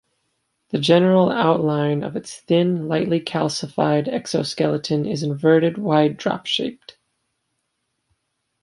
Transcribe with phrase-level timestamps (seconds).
[0.69, 6.97] The general outline of its thin, lightly calcified exoskeleton is inverted wide drop-shaped.